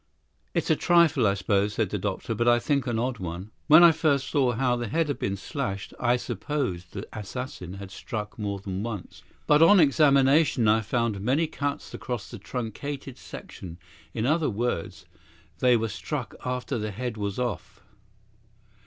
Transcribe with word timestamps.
"Is 0.55 0.71
a 0.71 0.75
trifle, 0.75 1.27
I 1.27 1.35
suppose," 1.35 1.75
said 1.75 1.91
the 1.91 1.99
doctor, 1.99 2.33
"but 2.33 2.47
I 2.47 2.57
think 2.57 2.87
an 2.87 2.97
odd 2.97 3.19
one. 3.19 3.51
When 3.67 3.83
I 3.83 3.91
first 3.91 4.29
saw 4.29 4.53
how 4.53 4.75
the 4.75 4.87
head 4.87 5.09
had 5.09 5.19
been 5.19 5.37
slashed, 5.37 5.93
I 5.99 6.15
supposed 6.15 6.93
the 6.93 7.07
assassin 7.13 7.75
had 7.75 7.91
struck 7.91 8.39
more 8.39 8.57
than 8.59 8.81
once. 8.81 9.21
But 9.45 9.61
on 9.61 9.79
examination 9.79 10.67
I 10.67 10.81
found 10.81 11.21
many 11.21 11.45
cuts 11.45 11.93
across 11.93 12.31
the 12.31 12.39
truncated 12.39 13.19
section; 13.19 13.77
in 14.11 14.25
other 14.25 14.49
words, 14.49 15.05
they 15.59 15.77
were 15.77 15.87
struck 15.87 16.33
after 16.43 16.79
the 16.79 16.89
head 16.89 17.15
was 17.15 17.37
off. 17.37 17.83